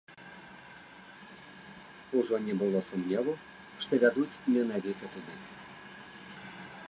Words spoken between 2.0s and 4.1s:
Ужо не было сумневу, што